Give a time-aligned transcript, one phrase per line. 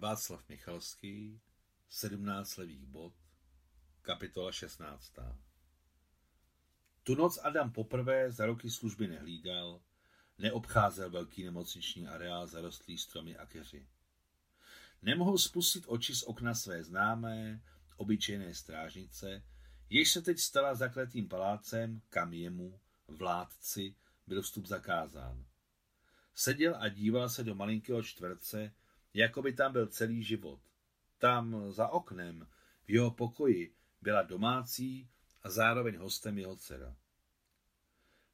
[0.00, 1.40] Václav Michalský,
[1.88, 3.14] 17 levých bod,
[4.02, 5.18] kapitola 16.
[7.02, 9.80] Tu noc Adam poprvé za roky služby nehlídal,
[10.38, 13.86] neobcházel velký nemocniční areál zarostlý stromy a keři.
[15.02, 17.62] Nemohl spustit oči z okna své známé,
[17.96, 19.42] obyčejné strážnice,
[19.90, 23.94] jež se teď stala zakletým palácem, kam jemu, vládci,
[24.26, 25.44] byl vstup zakázán.
[26.34, 28.72] Seděl a díval se do malinkého čtverce,
[29.14, 30.60] jako by tam byl celý život.
[31.18, 32.48] Tam za oknem,
[32.84, 35.08] v jeho pokoji, byla domácí
[35.42, 36.96] a zároveň hostem jeho dcera.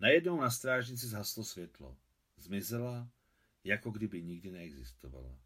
[0.00, 1.96] Najednou na strážnici zhaslo světlo.
[2.36, 3.08] Zmizela,
[3.64, 5.38] jako kdyby nikdy neexistovala.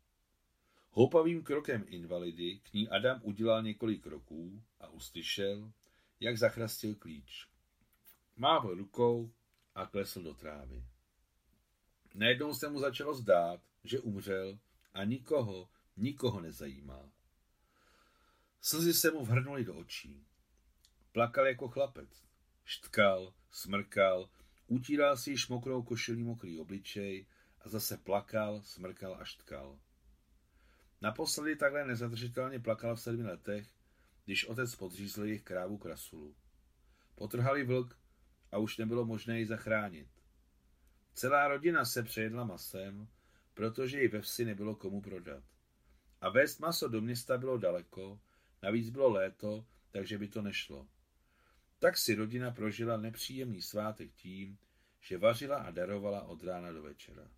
[0.91, 5.73] Houpavým krokem invalidy k ní Adam udělal několik kroků a uslyšel,
[6.21, 7.49] jak zachrastil klíč.
[8.37, 9.33] Mávl rukou
[9.75, 10.85] a klesl do trávy.
[12.15, 14.59] Najednou se mu začalo zdát, že umřel
[14.95, 17.11] a nikoho, nikoho nezajímá.
[18.61, 20.27] Slzy se mu vhrnuly do očí.
[21.13, 22.25] Plakal jako chlapec.
[22.65, 24.29] Štkal, smrkal,
[24.67, 27.27] utíral si již mokrou košilí mokrý obličej
[27.61, 29.79] a zase plakal, smrkal a štkal.
[31.01, 33.69] Naposledy takhle nezadržitelně plakal v sedmi letech,
[34.25, 36.37] když otec podřízl jejich krávu krasulu.
[37.15, 37.99] Potrhali vlk
[38.53, 40.09] a už nebylo možné ji zachránit.
[41.15, 43.09] Celá rodina se přejedla masem,
[43.55, 45.45] protože ji ve vsi nebylo komu prodat.
[46.21, 48.21] A vést maso do města bylo daleko,
[48.63, 50.89] navíc bylo léto, takže by to nešlo.
[51.79, 54.59] Tak si rodina prožila nepříjemný svátek tím,
[55.01, 57.29] že vařila a darovala od rána do večera.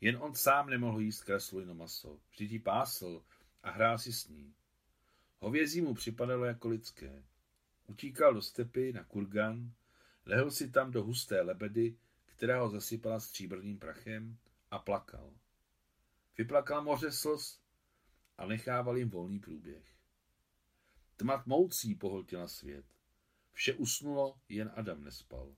[0.00, 3.22] Jen on sám nemohl jíst kreslujno maso, vždyť ji pásl
[3.62, 4.54] a hrál si s ní.
[5.38, 7.22] Hovězí mu připadalo jako lidské.
[7.86, 9.72] Utíkal do stepy na kurgan,
[10.26, 14.38] lehl si tam do husté lebedy, která ho zasypala stříbrným prachem
[14.70, 15.34] a plakal.
[16.38, 17.60] Vyplakal moře slz
[18.38, 19.96] a nechával jim volný průběh.
[21.16, 22.86] Tma tmoucí pohltila svět.
[23.52, 25.56] Vše usnulo, jen Adam nespal.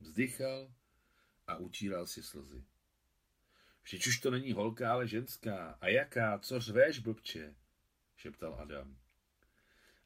[0.00, 0.72] Vzdychal
[1.46, 2.64] a utíral si slzy.
[3.82, 5.78] Vždyť už to není holka, ale ženská.
[5.80, 6.38] A jaká?
[6.38, 7.54] Co řveš, blbče?
[8.16, 8.98] šeptal Adam.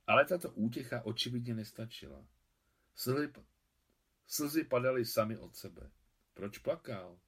[0.06, 2.26] Ale tato útěcha očividně nestačila.
[2.94, 3.32] Slzy,
[4.26, 5.90] slzy padaly sami od sebe.
[6.34, 7.18] Proč plakal?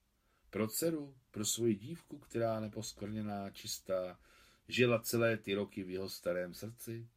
[0.51, 4.21] Pro dceru, pro svoji dívku, která neposkvrněná, čistá,
[4.69, 7.09] žila celé ty roky v jeho starém srdci?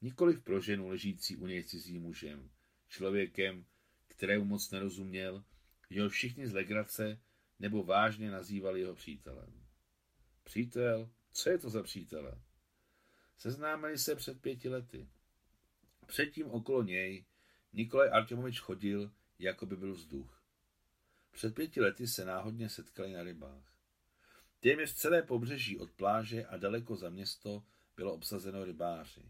[0.00, 2.50] Nikoliv pro ženu ležící u něj cizím mužem,
[2.88, 3.66] člověkem,
[4.08, 5.44] kterému moc nerozuměl,
[5.90, 7.20] jeho všichni z legrace
[7.58, 9.66] nebo vážně nazývali jeho přítelem.
[10.44, 11.10] Přítel?
[11.32, 12.42] Co je to za přítele?
[13.38, 15.08] Seznámili se před pěti lety.
[16.06, 17.24] Předtím okolo něj
[17.72, 20.43] Nikolaj Artemovič chodil, jako by byl vzduch.
[21.34, 23.72] Před pěti lety se náhodně setkali na rybách.
[24.60, 27.64] Téměř celé pobřeží od pláže a daleko za město
[27.96, 29.22] bylo obsazeno rybáři.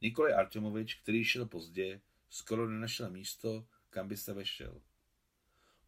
[0.00, 4.82] Nikolaj Artemovič, který šel pozdě, skoro nenašel místo, kam by se vešel.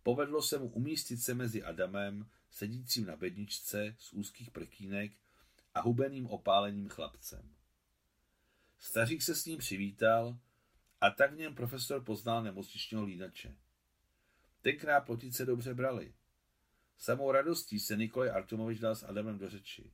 [0.02, 5.12] Povedlo se mu umístit se mezi Adamem, sedícím na bedničce z úzkých prkínek
[5.74, 7.54] a hubeným opáleným chlapcem.
[8.78, 10.38] Stařík se s ním přivítal
[11.00, 13.56] a tak v něm profesor poznal nemocničního lídače.
[14.64, 16.14] Tenkrát plotice dobře brali.
[16.98, 19.92] Samou radostí se Nikolaj Artomovič dal s Adamem do řeči.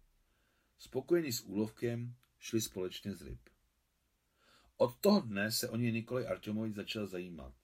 [0.79, 3.49] Spokojený s úlovkem, šli společně z ryb.
[4.77, 7.55] Od toho dne se o něj Nikolaj Artomovič začal zajímat.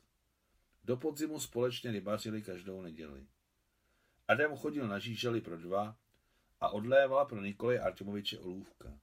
[0.84, 3.26] Do podzimu společně rybařili každou neděli.
[4.28, 5.98] Adam chodil na žíželi pro dva
[6.60, 9.00] a odlévala pro Nikolaj Artemoviče olůvka.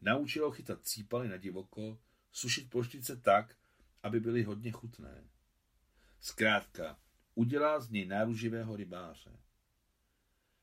[0.00, 1.98] Naučil ho chytat cípaly na divoko,
[2.32, 3.56] sušit ploštice tak,
[4.02, 5.24] aby byly hodně chutné.
[6.20, 6.98] Zkrátka,
[7.34, 9.38] udělal z něj náruživého rybáře.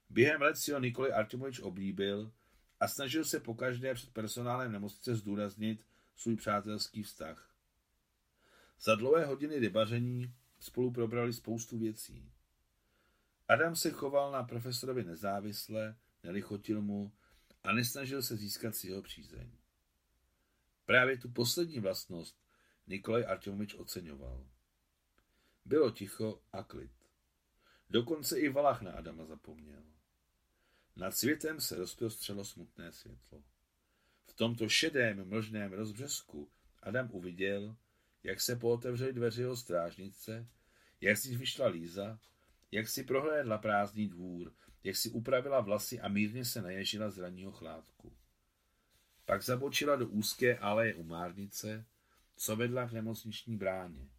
[0.09, 2.31] Během let si ho Nikolaj Artemovič oblíbil
[2.79, 5.85] a snažil se pokaždé před personálem nemocnice zdůraznit
[6.15, 7.55] svůj přátelský vztah.
[8.79, 12.31] Za dlouhé hodiny rybaření spolu probrali spoustu věcí.
[13.47, 17.11] Adam se choval na profesorovi nezávisle, nelichotil mu
[17.63, 19.51] a nesnažil se získat si jeho přízeň.
[20.85, 22.39] Právě tu poslední vlastnost
[22.87, 24.47] Nikolaj Artemovič oceňoval.
[25.65, 26.91] Bylo ticho a klid.
[27.89, 29.83] Dokonce i Valach na Adama zapomněl.
[30.95, 33.43] Nad světem se rozprostřelo smutné světlo.
[34.25, 36.49] V tomto šedém mlžném rozbřesku
[36.83, 37.75] Adam uviděl,
[38.23, 40.47] jak se pootevřely dveře jeho strážnice,
[41.01, 42.19] jak si vyšla Líza,
[42.71, 44.53] jak si prohlédla prázdný dvůr,
[44.83, 48.13] jak si upravila vlasy a mírně se naježila z ranního chládku.
[49.25, 51.85] Pak zabočila do úzké aleje u márnice,
[52.35, 54.09] co vedla k nemocniční bráně.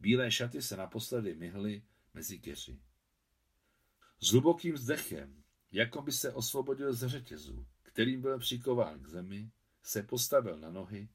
[0.00, 1.82] Bílé šaty se naposledy myhly
[2.14, 2.80] mezi keři.
[4.20, 9.50] S hlubokým zdechem, jako by se osvobodil ze řetězu, kterým byl přikován k zemi,
[9.82, 11.08] se postavil na nohy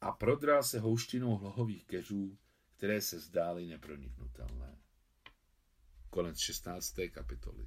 [0.00, 2.38] a prodral se houštinou hlohových keřů,
[2.76, 4.78] které se zdály neproniknutelné.
[6.10, 6.94] Konec 16.
[7.10, 7.66] kapitoly.